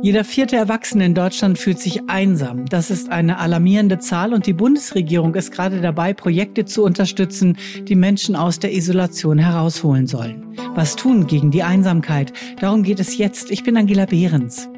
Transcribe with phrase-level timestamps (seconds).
[0.00, 2.66] Jeder vierte Erwachsene in Deutschland fühlt sich einsam.
[2.66, 7.96] Das ist eine alarmierende Zahl und die Bundesregierung ist gerade dabei, Projekte zu unterstützen, die
[7.96, 10.56] Menschen aus der Isolation herausholen sollen.
[10.74, 12.32] Was tun gegen die Einsamkeit?
[12.60, 13.50] Darum geht es jetzt.
[13.50, 14.68] Ich bin Angela Behrens.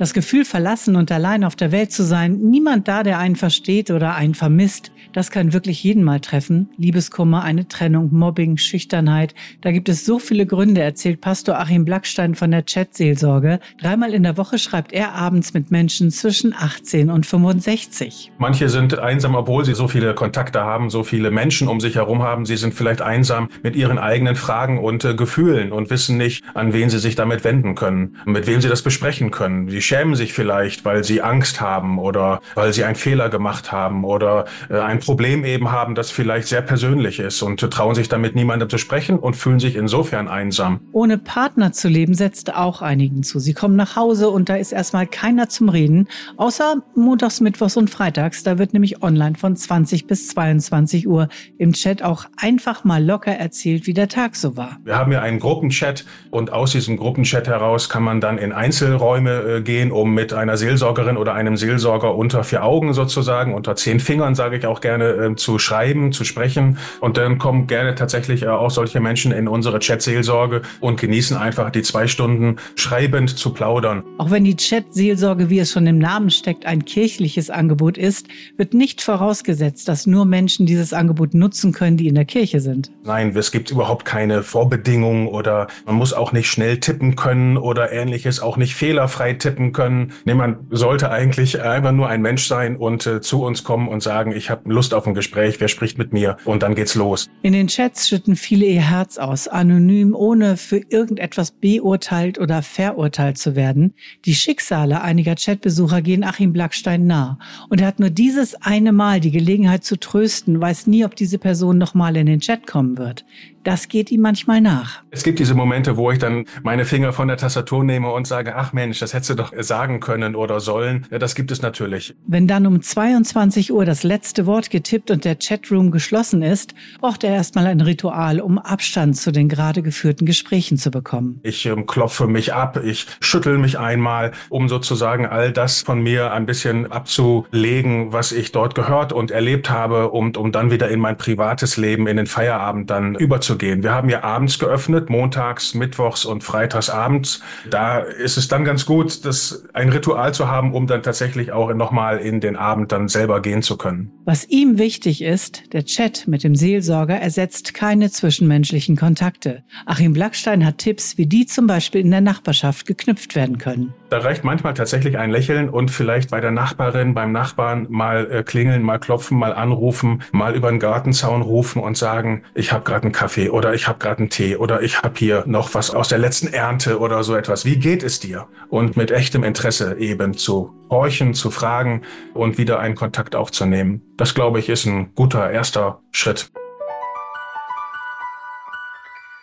[0.00, 3.90] Das Gefühl, verlassen und allein auf der Welt zu sein, niemand da, der einen versteht
[3.90, 6.70] oder einen vermisst, das kann wirklich jeden mal treffen.
[6.78, 9.34] Liebeskummer, eine Trennung, Mobbing, Schüchternheit.
[9.60, 13.60] Da gibt es so viele Gründe, erzählt Pastor Achim Blackstein von der Chatseelsorge.
[13.78, 18.32] Dreimal in der Woche schreibt er abends mit Menschen zwischen 18 und 65.
[18.38, 22.22] Manche sind einsam, obwohl sie so viele Kontakte haben, so viele Menschen um sich herum
[22.22, 22.46] haben.
[22.46, 26.72] Sie sind vielleicht einsam mit ihren eigenen Fragen und äh, Gefühlen und wissen nicht, an
[26.72, 29.68] wen sie sich damit wenden können, mit wem sie das besprechen können.
[29.68, 34.04] Sie schämen sich vielleicht, weil sie Angst haben oder weil sie einen Fehler gemacht haben
[34.04, 38.36] oder äh, ein Problem eben haben, das vielleicht sehr persönlich ist und trauen sich damit
[38.36, 40.78] niemandem zu sprechen und fühlen sich insofern einsam.
[40.92, 43.40] Ohne Partner zu leben setzt auch einigen zu.
[43.40, 47.90] Sie kommen nach Hause und da ist erstmal keiner zum Reden, außer montags, mittwochs und
[47.90, 48.44] freitags.
[48.44, 53.32] Da wird nämlich online von 20 bis 22 Uhr im Chat auch einfach mal locker
[53.32, 54.78] erzählt, wie der Tag so war.
[54.84, 59.30] Wir haben ja einen Gruppenchat und aus diesem Gruppenchat heraus kann man dann in Einzelräume
[59.40, 63.76] äh, gehen gehen, um mit einer Seelsorgerin oder einem Seelsorger unter vier Augen sozusagen, unter
[63.76, 66.76] zehn Fingern, sage ich auch gerne, äh, zu schreiben, zu sprechen.
[67.00, 71.70] Und dann kommen gerne tatsächlich äh, auch solche Menschen in unsere Chat-Seelsorge und genießen einfach
[71.70, 74.02] die zwei Stunden schreibend zu plaudern.
[74.18, 78.26] Auch wenn die Chat-Seelsorge, wie es schon im Namen steckt, ein kirchliches Angebot ist,
[78.58, 82.90] wird nicht vorausgesetzt, dass nur Menschen dieses Angebot nutzen können, die in der Kirche sind.
[83.04, 87.92] Nein, es gibt überhaupt keine Vorbedingungen oder man muss auch nicht schnell tippen können oder
[87.92, 90.12] ähnliches, auch nicht fehlerfrei tippen können.
[90.24, 94.02] Nee, man sollte eigentlich einfach nur ein Mensch sein und äh, zu uns kommen und
[94.02, 96.36] sagen, ich habe Lust auf ein Gespräch, wer spricht mit mir?
[96.44, 97.28] Und dann geht's los.
[97.42, 103.38] In den Chats schütten viele ihr Herz aus, anonym, ohne für irgendetwas beurteilt oder verurteilt
[103.38, 103.94] zu werden.
[104.24, 107.38] Die Schicksale einiger Chatbesucher gehen Achim Blackstein nah.
[107.68, 111.38] Und er hat nur dieses eine Mal die Gelegenheit zu trösten, weiß nie, ob diese
[111.38, 113.24] Person nochmal in den Chat kommen wird
[113.64, 115.02] das geht ihm manchmal nach.
[115.10, 118.56] Es gibt diese Momente, wo ich dann meine Finger von der Tastatur nehme und sage,
[118.56, 121.06] ach Mensch, das hättest du doch sagen können oder sollen.
[121.10, 122.14] Das gibt es natürlich.
[122.26, 127.24] Wenn dann um 22 Uhr das letzte Wort getippt und der Chatroom geschlossen ist, braucht
[127.24, 131.40] er erstmal ein Ritual, um Abstand zu den gerade geführten Gesprächen zu bekommen.
[131.42, 136.32] Ich ähm, klopfe mich ab, ich schüttel mich einmal, um sozusagen all das von mir
[136.32, 141.00] ein bisschen abzulegen, was ich dort gehört und erlebt habe, und um dann wieder in
[141.00, 143.82] mein privates Leben, in den Feierabend dann überzuführen gehen.
[143.82, 147.42] Wir haben ja abends geöffnet, montags, mittwochs und freitags abends.
[147.68, 151.72] Da ist es dann ganz gut, das ein Ritual zu haben, um dann tatsächlich auch
[151.74, 154.12] nochmal in den Abend dann selber gehen zu können.
[154.24, 159.64] Was ihm wichtig ist, der Chat mit dem Seelsorger ersetzt keine zwischenmenschlichen Kontakte.
[159.86, 163.94] Achim Blackstein hat Tipps, wie die zum Beispiel in der Nachbarschaft geknüpft werden können.
[164.10, 168.42] Da reicht manchmal tatsächlich ein Lächeln und vielleicht bei der Nachbarin, beim Nachbarn mal äh,
[168.42, 173.04] klingeln, mal klopfen, mal anrufen, mal über den Gartenzaun rufen und sagen, ich habe gerade
[173.04, 176.08] einen Kaffee oder ich habe gerade einen Tee oder ich habe hier noch was aus
[176.08, 177.64] der letzten Ernte oder so etwas.
[177.64, 178.48] Wie geht es dir?
[178.68, 182.02] Und mit echtem Interesse eben zu horchen, zu fragen
[182.34, 184.02] und wieder einen Kontakt aufzunehmen.
[184.16, 186.50] Das glaube ich ist ein guter erster Schritt.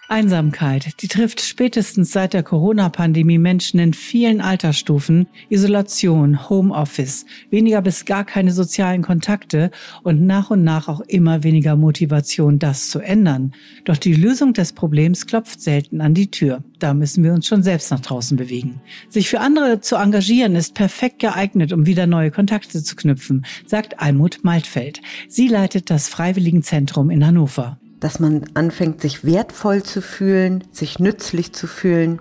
[0.10, 8.06] Einsamkeit, die trifft spätestens seit der Corona-Pandemie Menschen in vielen Altersstufen, Isolation, Homeoffice, weniger bis
[8.06, 9.70] gar keine sozialen Kontakte
[10.04, 13.52] und nach und nach auch immer weniger Motivation, das zu ändern.
[13.84, 16.64] Doch die Lösung des Problems klopft selten an die Tür.
[16.80, 18.80] Da müssen wir uns schon selbst nach draußen bewegen.
[19.10, 24.00] Sich für andere zu engagieren ist perfekt geeignet, um wieder neue Kontakte zu knüpfen, sagt
[24.00, 25.02] Almut Maltfeld.
[25.28, 31.54] Sie leitet das Freiwilligenzentrum in Hannover dass man anfängt, sich wertvoll zu fühlen, sich nützlich
[31.54, 32.20] zu fühlen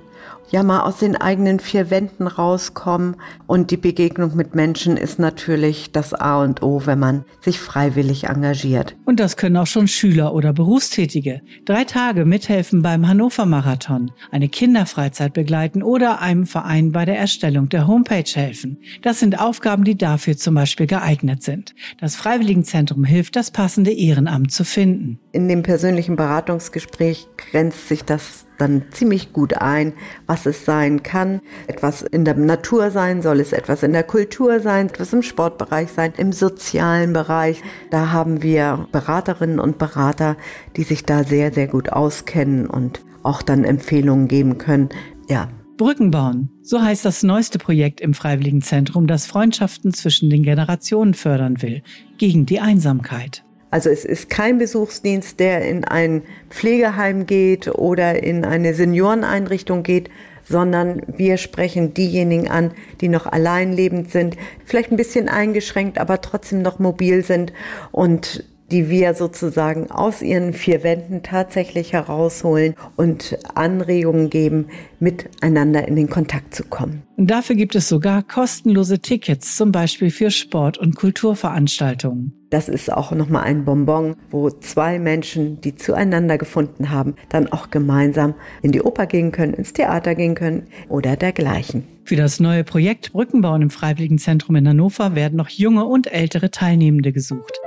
[0.50, 3.16] ja mal aus den eigenen vier Wänden rauskommen.
[3.46, 8.24] Und die Begegnung mit Menschen ist natürlich das A und O, wenn man sich freiwillig
[8.24, 8.96] engagiert.
[9.04, 11.42] Und das können auch schon Schüler oder Berufstätige.
[11.64, 17.68] Drei Tage mithelfen beim Hannover Marathon, eine Kinderfreizeit begleiten oder einem Verein bei der Erstellung
[17.68, 18.78] der Homepage helfen.
[19.02, 21.74] Das sind Aufgaben, die dafür zum Beispiel geeignet sind.
[22.00, 25.18] Das Freiwilligenzentrum hilft, das passende Ehrenamt zu finden.
[25.32, 29.92] In dem persönlichen Beratungsgespräch grenzt sich das dann ziemlich gut ein,
[30.26, 31.40] was es sein kann.
[31.68, 35.90] Etwas in der Natur sein, soll es etwas in der Kultur sein, etwas im Sportbereich
[35.90, 37.62] sein, im sozialen Bereich.
[37.90, 40.36] Da haben wir Beraterinnen und Berater,
[40.76, 44.90] die sich da sehr, sehr gut auskennen und auch dann Empfehlungen geben können.
[45.28, 46.50] Ja, Brücken bauen.
[46.62, 51.82] So heißt das neueste Projekt im Freiwilligenzentrum, das Freundschaften zwischen den Generationen fördern will,
[52.18, 53.45] gegen die Einsamkeit.
[53.70, 60.08] Also es ist kein Besuchsdienst, der in ein Pflegeheim geht oder in eine Senioreneinrichtung geht,
[60.44, 66.20] sondern wir sprechen diejenigen an, die noch allein lebend sind, vielleicht ein bisschen eingeschränkt, aber
[66.20, 67.52] trotzdem noch mobil sind
[67.90, 74.66] und die wir sozusagen aus ihren vier Wänden tatsächlich herausholen und Anregungen geben,
[74.98, 77.02] miteinander in den Kontakt zu kommen.
[77.16, 82.32] Und dafür gibt es sogar kostenlose Tickets, zum Beispiel für Sport- und Kulturveranstaltungen.
[82.50, 87.70] Das ist auch nochmal ein Bonbon, wo zwei Menschen, die zueinander gefunden haben, dann auch
[87.70, 91.84] gemeinsam in die Oper gehen können, ins Theater gehen können oder dergleichen.
[92.04, 97.12] Für das neue Projekt Brückenbauen im Freiwilligenzentrum in Hannover werden noch junge und ältere Teilnehmende
[97.12, 97.58] gesucht.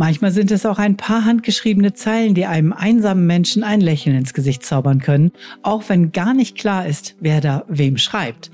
[0.00, 4.32] Manchmal sind es auch ein paar handgeschriebene Zeilen, die einem einsamen Menschen ein Lächeln ins
[4.32, 5.30] Gesicht zaubern können,
[5.62, 8.50] auch wenn gar nicht klar ist, wer da wem schreibt.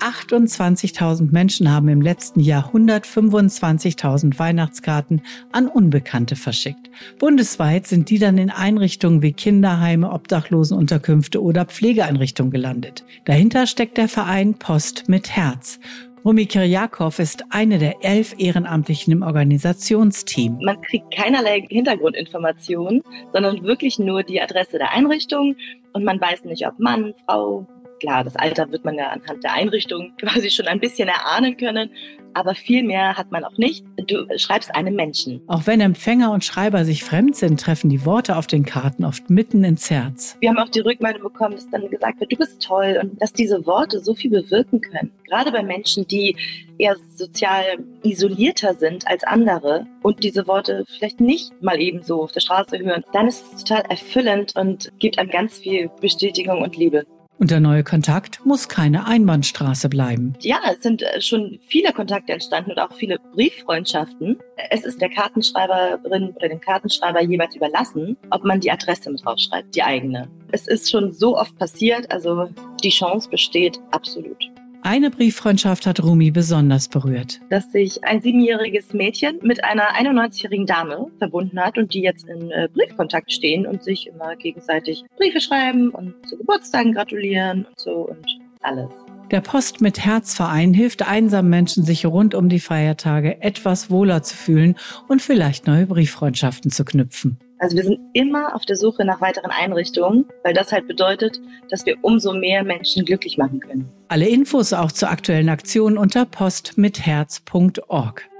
[0.00, 6.90] 28.000 Menschen haben im letzten Jahr 125.000 Weihnachtskarten an Unbekannte verschickt.
[7.18, 13.04] Bundesweit sind die dann in Einrichtungen wie Kinderheime, Obdachlosenunterkünfte oder Pflegeeinrichtungen gelandet.
[13.24, 15.80] Dahinter steckt der Verein Post mit Herz.
[16.22, 20.58] Rumi Kirjakov ist eine der elf Ehrenamtlichen im Organisationsteam.
[20.60, 23.02] Man kriegt keinerlei Hintergrundinformationen,
[23.32, 25.56] sondern wirklich nur die Adresse der Einrichtung
[25.94, 27.66] und man weiß nicht, ob Mann, Frau,
[28.00, 31.90] klar, das Alter wird man ja anhand der Einrichtung quasi schon ein bisschen erahnen können,
[32.34, 33.84] aber viel mehr hat man auch nicht.
[34.06, 35.40] Du schreibst einem Menschen.
[35.46, 39.30] Auch wenn Empfänger und Schreiber sich fremd sind, treffen die Worte auf den Karten oft
[39.30, 40.36] mitten ins Herz.
[40.40, 43.32] Wir haben auch die Rückmeldung bekommen, dass dann gesagt wird, du bist toll und dass
[43.32, 45.10] diese Worte so viel bewirken können.
[45.26, 46.36] Gerade bei Menschen, die
[46.78, 47.64] eher sozial
[48.02, 52.78] isolierter sind als andere und diese Worte vielleicht nicht mal eben so auf der Straße
[52.78, 57.04] hören, dann ist es total erfüllend und gibt einem ganz viel Bestätigung und Liebe.
[57.40, 60.34] Und der neue Kontakt muss keine Einbahnstraße bleiben.
[60.40, 64.38] Ja, es sind äh, schon viele Kontakte entstanden und auch viele Brieffreundschaften.
[64.68, 69.74] Es ist der Kartenschreiberin oder dem Kartenschreiber jeweils überlassen, ob man die Adresse mit draufschreibt,
[69.74, 70.28] die eigene.
[70.52, 72.50] Es ist schon so oft passiert, also
[72.84, 74.50] die Chance besteht absolut.
[74.82, 77.40] Eine Brieffreundschaft hat Rumi besonders berührt.
[77.50, 82.50] Dass sich ein siebenjähriges Mädchen mit einer 91-jährigen Dame verbunden hat und die jetzt in
[82.50, 88.08] äh, Briefkontakt stehen und sich immer gegenseitig Briefe schreiben und zu Geburtstagen gratulieren und so
[88.08, 88.26] und
[88.62, 88.88] alles.
[89.30, 94.36] Der Post mit Herzverein hilft einsamen Menschen, sich rund um die Feiertage etwas wohler zu
[94.36, 94.76] fühlen
[95.08, 97.38] und vielleicht neue Brieffreundschaften zu knüpfen.
[97.60, 101.84] Also wir sind immer auf der Suche nach weiteren Einrichtungen, weil das halt bedeutet, dass
[101.84, 103.86] wir umso mehr Menschen glücklich machen können.
[104.08, 108.30] Alle Infos auch zur aktuellen Aktion unter postmitherz.org.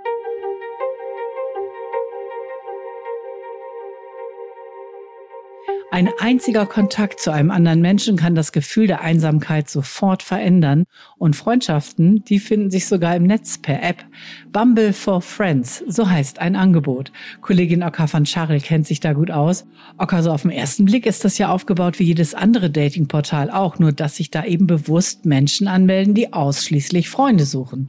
[5.92, 10.84] Ein einziger Kontakt zu einem anderen Menschen kann das Gefühl der Einsamkeit sofort verändern
[11.18, 14.04] und Freundschaften, die finden sich sogar im Netz per App.
[14.52, 17.10] Bumble for Friends, so heißt ein Angebot.
[17.40, 19.66] Kollegin Oka van Scharrel kennt sich da gut aus.
[19.98, 23.80] Oka, so auf den ersten Blick ist das ja aufgebaut wie jedes andere Datingportal auch,
[23.80, 27.88] nur dass sich da eben bewusst Menschen anmelden, die ausschließlich Freunde suchen.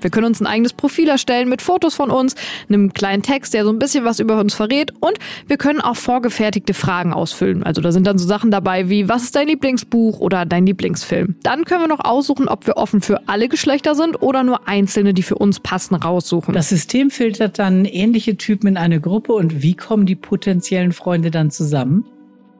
[0.00, 2.34] Wir können uns ein eigenes Profil erstellen mit Fotos von uns,
[2.68, 5.96] einem kleinen Text, der so ein bisschen was über uns verrät und wir können auch
[5.96, 7.62] vorgefertigte Fragen ausfüllen.
[7.62, 11.36] Also da sind dann so Sachen dabei wie, was ist dein Lieblingsbuch oder dein Lieblingsfilm?
[11.42, 15.14] Dann können wir noch aussuchen, ob wir offen für alle Geschlechter sind oder nur einzelne,
[15.14, 16.54] die für uns passen, raussuchen.
[16.54, 21.30] Das System filtert dann ähnliche Typen in eine Gruppe und wie kommen die potenziellen Freunde
[21.30, 22.04] dann zusammen?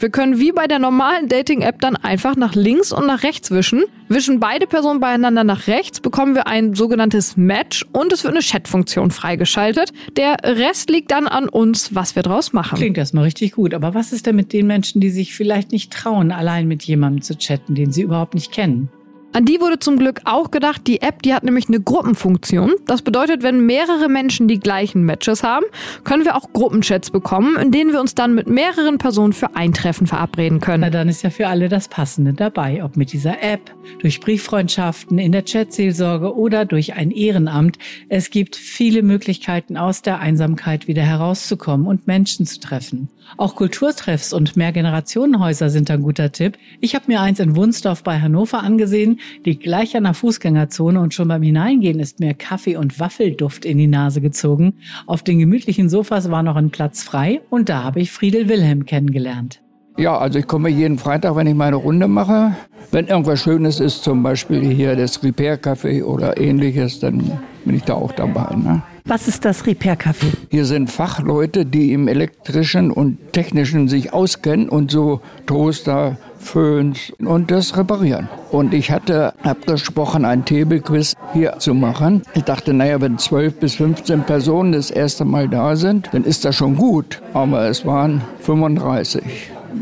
[0.00, 3.85] Wir können wie bei der normalen Dating-App dann einfach nach links und nach rechts wischen.
[4.08, 8.42] Wischen beide Personen beieinander nach rechts, bekommen wir ein sogenanntes Match und es wird eine
[8.42, 9.92] Chat-Funktion freigeschaltet.
[10.16, 12.78] Der Rest liegt dann an uns, was wir draus machen.
[12.78, 15.92] Klingt erstmal richtig gut, aber was ist denn mit den Menschen, die sich vielleicht nicht
[15.92, 18.88] trauen, allein mit jemandem zu chatten, den sie überhaupt nicht kennen?
[19.33, 20.89] An die wurde zum Glück auch gedacht.
[20.89, 22.73] Die App, die hat nämlich eine Gruppenfunktion.
[22.87, 25.65] Das bedeutet, wenn mehrere Menschen die gleichen Matches haben,
[26.03, 29.73] können wir auch Gruppenchats bekommen, in denen wir uns dann mit mehreren Personen für ein
[29.73, 30.81] Treffen verabreden können.
[30.81, 33.71] Na, dann ist ja für alle das Passende dabei, ob mit dieser App,
[34.01, 37.79] durch Brieffreundschaften, in der Chatseelsorge oder durch ein Ehrenamt.
[38.09, 43.09] Es gibt viele Möglichkeiten, aus der Einsamkeit wieder herauszukommen und Menschen zu treffen.
[43.37, 46.59] Auch Kulturtreffs und Mehrgenerationenhäuser sind ein guter Tipp.
[46.81, 51.15] Ich habe mir eins in Wunsdorf bei Hannover angesehen, liegt gleich an der Fußgängerzone und
[51.15, 54.75] schon beim Hineingehen ist mir Kaffee- und Waffelduft in die Nase gezogen.
[55.07, 58.85] Auf den gemütlichen Sofas war noch ein Platz frei und da habe ich Friedel Wilhelm
[58.87, 59.61] kennengelernt.
[59.97, 62.57] Ja, also ich komme jeden Freitag, wenn ich meine Runde mache.
[62.91, 67.83] Wenn irgendwas Schönes ist, zum Beispiel hier das Repair Café oder ähnliches, dann bin ich
[67.83, 68.55] da auch dabei.
[68.57, 68.83] Ne?
[69.05, 70.27] Was ist das Repair Café?
[70.50, 77.50] Hier sind Fachleute, die im elektrischen und technischen sich auskennen und so Toaster, Föhns und
[77.50, 78.28] das reparieren.
[78.50, 82.23] Und ich hatte abgesprochen, ein Table-Quiz hier zu machen.
[82.35, 86.44] Ich dachte, naja, wenn 12 bis 15 Personen das erste Mal da sind, dann ist
[86.44, 87.20] das schon gut.
[87.35, 89.23] Aber es waren 35.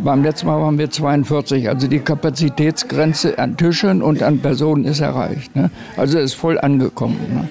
[0.05, 1.69] Beim letzten Mal waren wir 42.
[1.69, 5.55] Also die Kapazitätsgrenze an Tischen und an Personen ist erreicht.
[5.57, 5.71] Ne?
[5.97, 7.17] Also ist voll angekommen.
[7.33, 7.49] Ne?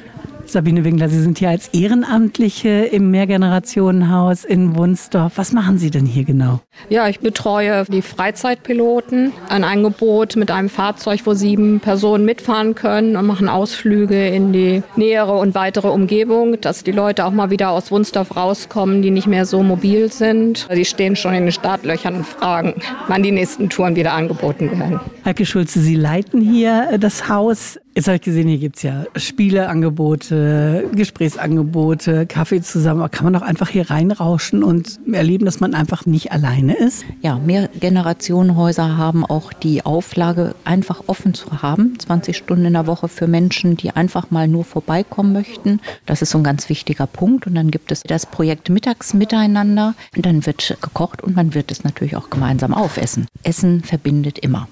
[0.50, 5.34] Sabine Winkler, Sie sind hier als Ehrenamtliche im Mehrgenerationenhaus in Wunsdorf.
[5.36, 6.62] Was machen Sie denn hier genau?
[6.88, 9.34] Ja, ich betreue die Freizeitpiloten.
[9.50, 14.84] Ein Angebot mit einem Fahrzeug, wo sieben Personen mitfahren können und machen Ausflüge in die
[14.96, 19.27] nähere und weitere Umgebung, dass die Leute auch mal wieder aus Wunsdorf rauskommen, die nicht
[19.27, 20.70] mehr so mobil sind.
[20.74, 22.75] Die stehen schon in den Startlöchern und fragen,
[23.10, 25.01] wann die nächsten Touren wieder angeboten werden.
[25.25, 27.77] Heike Schulze, Sie leiten hier das Haus.
[27.98, 33.10] Jetzt habe ich gesehen, hier gibt es ja Spieleangebote, Gesprächsangebote, Kaffee zusammen.
[33.10, 37.06] kann man doch einfach hier reinrauschen und erleben, dass man einfach nicht alleine ist?
[37.24, 41.98] Ja, mehr Generationenhäuser haben auch die Auflage, einfach offen zu haben.
[41.98, 45.80] 20 Stunden in der Woche für Menschen, die einfach mal nur vorbeikommen möchten.
[46.06, 47.48] Das ist so ein ganz wichtiger Punkt.
[47.48, 49.96] Und dann gibt es das Projekt Mittags miteinander.
[50.16, 53.25] Und dann wird gekocht und man wird es natürlich auch gemeinsam aufessen.
[53.42, 54.68] Essen verbindet immer